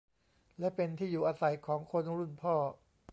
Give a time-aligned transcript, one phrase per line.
[0.59, 2.55] และเป็นที่อยู่อาศัยของคนรุ่นพ่อ